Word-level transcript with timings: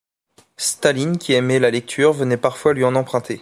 Staline 0.57 1.19
qui 1.19 1.33
aimait 1.33 1.59
la 1.59 1.69
lecture 1.69 2.11
venait 2.11 2.35
parfois 2.35 2.73
lui 2.73 2.83
en 2.83 2.95
emprunter. 2.95 3.39